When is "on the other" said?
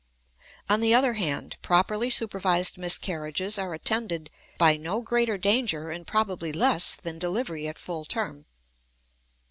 0.67-1.13